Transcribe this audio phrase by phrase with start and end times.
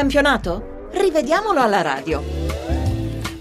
[0.00, 0.88] campionato?
[0.92, 2.22] Rivediamolo alla radio.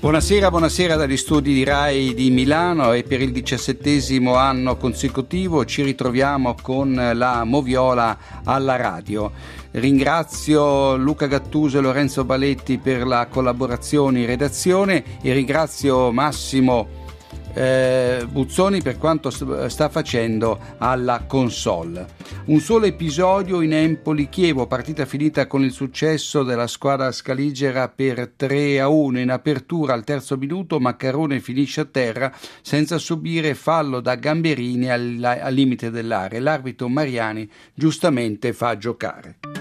[0.02, 5.83] Buonasera, buonasera dagli studi di RAI di Milano e per il diciassettesimo anno consecutivo ci
[5.83, 9.31] ritroviamo con la Moviola alla radio.
[9.72, 17.07] Ringrazio Luca Gattuso e Lorenzo Baletti per la collaborazione in redazione e ringrazio Massimo
[17.54, 22.07] eh, Buzzoni per quanto sta facendo alla console.
[22.45, 28.80] Un solo episodio in Empoli-Chievo, partita finita con il successo della squadra scaligera per 3
[28.80, 32.31] a 1 in apertura al terzo minuto, Maccarone finisce a terra
[32.62, 36.40] senza subire fallo da Gamberini al, al limite dell'area.
[36.40, 39.59] L'arbitro Mariani giustamente fa giocare.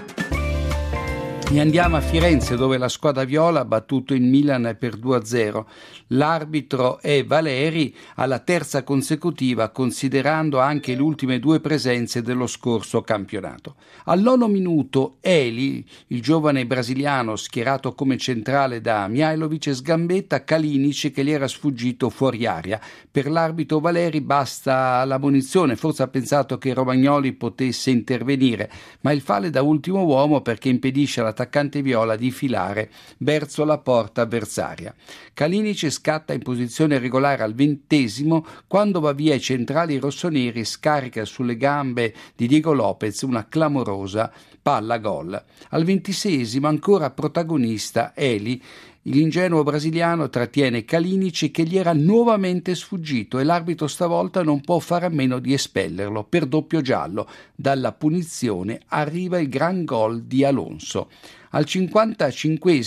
[1.51, 5.65] E andiamo a Firenze dove la squadra viola ha battuto il Milan per 2-0.
[6.09, 13.77] L'arbitro è Valeri alla terza consecutiva considerando anche le ultime due presenze dello scorso campionato.
[14.05, 21.23] Al nono minuto Eli, il giovane brasiliano schierato come centrale da Mihailovic, sgambetta Kalinic che
[21.23, 22.79] gli era sfuggito fuori aria.
[23.09, 28.69] Per l'arbitro Valeri basta la munizione, forse ha pensato che Romagnoli potesse intervenire,
[29.01, 33.77] ma il fale da ultimo uomo perché impedisce alla l'attaccante viola di filare verso la
[33.77, 34.93] porta avversaria.
[35.33, 41.23] Kalinic scatta in posizione regolare al ventesimo quando va via ai centrali rossoneri e scarica
[41.23, 45.41] sulle gambe di Diego Lopez una clamorosa palla gol.
[45.69, 48.61] Al ventisesimo ancora protagonista Eli
[49.03, 55.05] L'ingenuo brasiliano trattiene Kalinic che gli era nuovamente sfuggito e l'arbitro stavolta non può fare
[55.05, 57.25] a meno di espellerlo per doppio giallo.
[57.55, 61.09] Dalla punizione arriva il gran gol di Alonso.
[61.51, 62.79] Al 55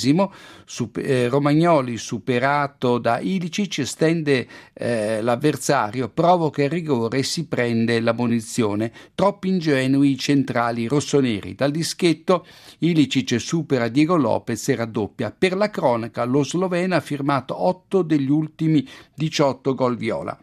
[0.94, 8.12] eh, Romagnoli, superato da Ilicic, stende eh, l'avversario, provoca il rigore e si prende la
[8.12, 8.92] munizione.
[9.14, 11.54] Troppi ingenui i centrali rossoneri.
[11.54, 12.46] Dal dischetto
[12.78, 15.34] Ilicic supera Diego Lopez e raddoppia.
[15.36, 20.38] Per la cronaca, lo sloveno ha firmato 8 degli ultimi 18 gol viola.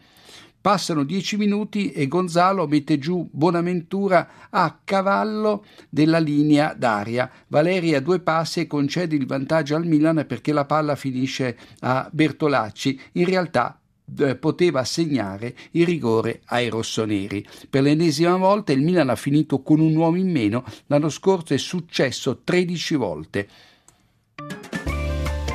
[0.60, 7.30] Passano dieci minuti e Gonzalo mette giù Bonaventura a cavallo della linea d'aria.
[7.46, 12.06] Valeri a due passi e concede il vantaggio al Milan perché la palla finisce a
[12.12, 13.00] Bertolacci.
[13.12, 13.80] In realtà
[14.18, 17.46] eh, poteva assegnare il rigore ai rossoneri.
[17.70, 21.58] Per l'ennesima volta il Milan ha finito con un uomo in meno, l'anno scorso è
[21.58, 23.48] successo 13 volte.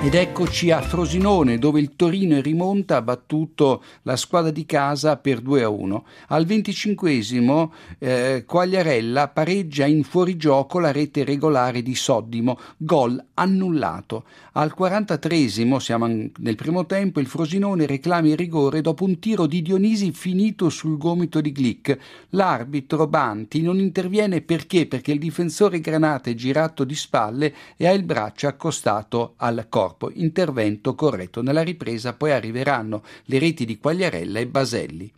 [0.06, 5.18] Ed eccoci a Frosinone dove il Torino in rimonta ha battuto la squadra di casa
[5.18, 6.06] per 2 a 1.
[6.28, 14.26] Al 25 eh, Quagliarella pareggia in fuorigioco la rete regolare di Soddimo, gol annullato.
[14.52, 15.48] Al 43
[15.80, 20.70] siamo nel primo tempo, il Frosinone reclama il rigore dopo un tiro di Dionisi finito
[20.70, 21.98] sul gomito di Glick.
[22.30, 24.86] L'arbitro Banti non interviene perché?
[24.86, 29.95] Perché il difensore Granata è girato di spalle e ha il braccio accostato al corpo
[29.96, 31.42] corpo, intervento corretto.
[31.42, 35.12] Nella ripresa poi arriveranno le reti di Quagliarella e Baselli.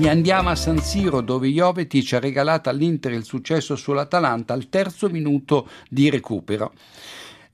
[0.00, 5.10] E andiamo a San Siro dove Jovetic ha regalato all'Inter il successo sull'Atalanta al terzo
[5.10, 6.72] minuto di recupero.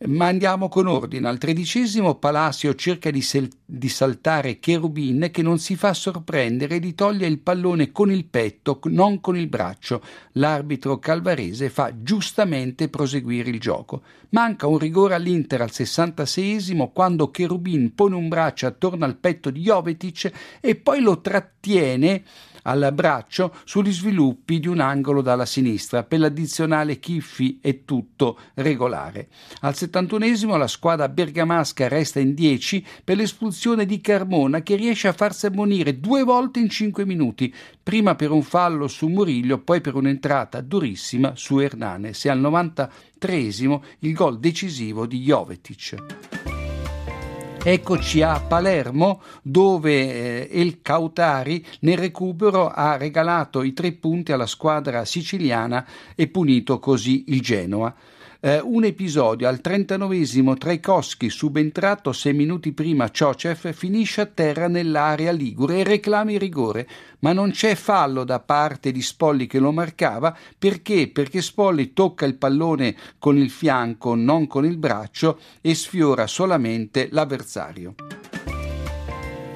[0.07, 1.29] Ma andiamo con ordine.
[1.29, 6.79] Al tredicesimo Palacio cerca di, sel- di, saltare Cherubin che non si fa sorprendere e
[6.81, 10.03] gli toglie il pallone con il petto, non con il braccio.
[10.33, 14.03] L'arbitro calvarese fa giustamente proseguire il gioco.
[14.31, 19.61] Manca un rigore all'Inter al 66esimo quando Cherubin pone un braccio attorno al petto di
[19.61, 22.25] Jovetic e poi lo trattiene
[22.65, 26.03] al braccio sugli sviluppi di un angolo dalla sinistra.
[26.03, 29.29] Per l'addizionale Chiffi è tutto regolare.
[29.61, 35.13] Al 71 la squadra bergamasca resta in 10 per l'espulsione di Carmona che riesce a
[35.13, 39.95] farsi ammonire due volte in 5 minuti, prima per un fallo su Murillo, poi per
[39.95, 45.97] un'entrata durissima su Hernanes e al 93 il gol decisivo di Jovetic.
[47.67, 54.47] Eccoci a Palermo dove eh, El Cautari nel recupero ha regalato i tre punti alla
[54.47, 57.95] squadra siciliana e punito così il Genoa
[58.45, 65.33] eh, un episodio al 39esimo Traikowski, subentrato sei minuti prima Ciocev, finisce a terra nell'area
[65.33, 66.87] ligure e reclama il rigore,
[67.21, 71.09] ma non c'è fallo da parte di Spolli che lo marcava perché?
[71.09, 77.09] Perché Spolli tocca il pallone con il fianco, non con il braccio e sfiora solamente
[77.13, 77.95] l'avversario.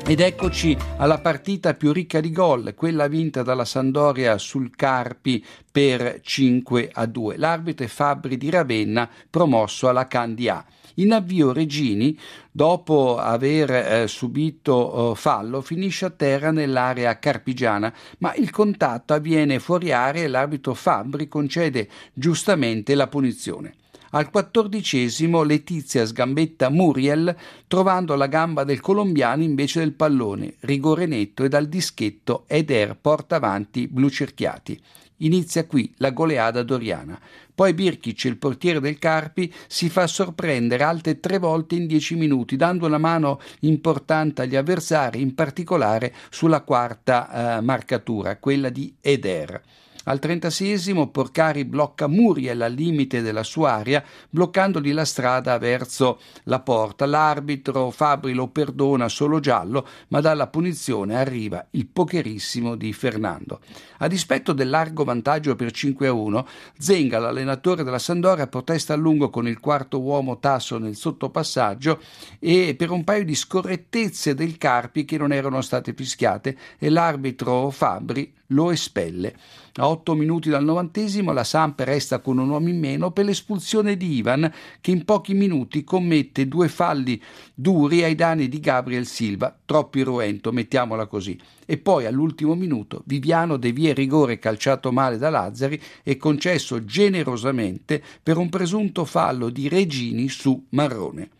[0.08, 6.20] Ed eccoci alla partita più ricca di gol, quella vinta dalla Sandoria sul Carpi per
[6.22, 7.36] 5 a 2.
[7.36, 10.64] L'arbitro è Fabri di Ravenna, promosso alla Candia.
[10.94, 12.18] In avvio Regini,
[12.50, 19.58] dopo aver eh, subito eh, fallo, finisce a terra nell'area carpigiana, ma il contatto avviene
[19.58, 23.74] fuori area e l'arbitro Fabri concede giustamente la punizione.
[24.10, 31.44] Al quattordicesimo Letizia sgambetta Muriel trovando la gamba del colombiano invece del pallone, rigore netto
[31.44, 34.80] e dal dischetto Eder porta avanti blu cerchiati.
[35.18, 37.20] Inizia qui la goleada doriana.
[37.54, 42.56] Poi Birkic, il portiere del Carpi, si fa sorprendere altre tre volte in dieci minuti,
[42.56, 49.60] dando una mano importante agli avversari, in particolare sulla quarta eh, marcatura, quella di Eder.
[50.08, 56.60] Al 36esimo Porcari blocca Muriel al limite della sua area, bloccandogli la strada verso la
[56.60, 57.04] porta.
[57.04, 63.60] L'arbitro Fabri lo perdona solo giallo, ma dalla punizione arriva il pokerissimo di Fernando.
[63.98, 66.46] A dispetto del largo vantaggio per 5 a 1,
[66.78, 72.00] Zenga, l'allenatore della Sandoria, protesta a lungo con il quarto uomo Tasso nel sottopassaggio
[72.38, 77.68] e per un paio di scorrettezze del Carpi che non erano state fischiate e l'arbitro
[77.68, 79.34] Fabri lo espelle.
[79.74, 83.96] A otto minuti dal novantesimo la Samp resta con un uomo in meno per l'espulsione
[83.96, 84.50] di Ivan
[84.80, 87.20] che in pochi minuti commette due falli
[87.52, 91.38] duri ai danni di Gabriel Silva, troppo irruento, mettiamola così.
[91.66, 98.36] E poi all'ultimo minuto Viviano devia rigore calciato male da Lazzari e concesso generosamente per
[98.36, 101.37] un presunto fallo di Regini su Marrone.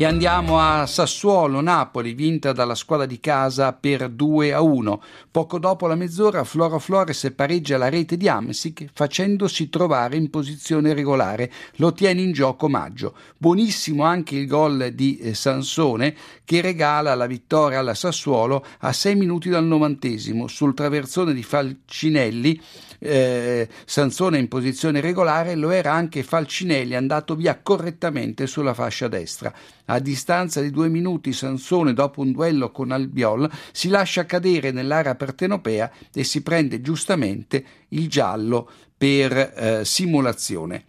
[0.00, 5.02] E andiamo a Sassuolo, Napoli, vinta dalla squadra di casa per 2 a 1.
[5.28, 10.94] Poco dopo la mezz'ora Floro Flores pareggia la rete di Amsic facendosi trovare in posizione
[10.94, 11.50] regolare.
[11.78, 13.16] Lo tiene in gioco Maggio.
[13.36, 19.16] Buonissimo anche il gol di eh, Sansone che regala la vittoria alla Sassuolo a 6
[19.16, 22.60] minuti dal novantesimo sul traversone di Falcinelli
[22.98, 29.52] eh, Sansone in posizione regolare, lo era anche Falcinelli andato via correttamente sulla fascia destra.
[29.86, 35.14] A distanza di due minuti Sansone, dopo un duello con Albiol, si lascia cadere nell'area
[35.14, 40.84] partenopea e si prende giustamente il giallo per eh, simulazione.